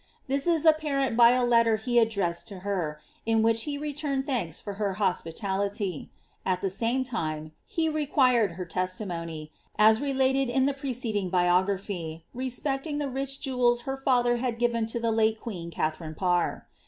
This 0.27 0.47
ia 0.47 0.59
apparent 0.67 1.15
by 1.15 1.29
a 1.29 1.45
letter 1.45 1.75
he 1.77 1.99
addressed 1.99 2.47
to 2.47 2.61
her, 2.61 2.99
in 3.23 3.43
which 3.43 3.65
he 3.65 3.77
returned 3.77 4.25
thanks 4.25 4.59
for 4.59 4.73
her 4.81 4.93
hospitality; 4.93 6.09
at 6.43 6.61
the 6.61 6.71
same 6.71 7.03
time 7.03 7.51
he 7.67 7.87
required 7.87 8.53
her 8.53 8.65
testimony 8.65 9.51
(as 9.77 10.01
related 10.01 10.49
in 10.49 10.65
the 10.65 10.73
preceding 10.73 11.29
biography) 11.29 12.25
respecting 12.33 12.97
the 12.97 13.09
rich 13.09 13.39
jewels 13.41 13.81
her 13.81 13.95
father 13.95 14.37
had 14.37 14.57
given 14.57 14.87
to 14.87 14.99
the 14.99 15.11
late 15.11 15.39
queen 15.39 15.69
Katha 15.69 15.99
rine 15.99 16.15
Parr. 16.15 16.65